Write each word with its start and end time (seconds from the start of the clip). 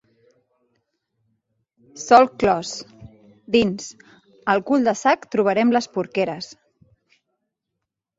«Solc 2.03 2.31
clos» 2.43 2.71
dins 3.55 3.89
Al 4.55 4.63
cul 4.71 4.87
del 4.89 4.97
sac 5.03 5.29
trobarem 5.37 5.75
les 5.77 5.89
porqueres. 5.99 6.49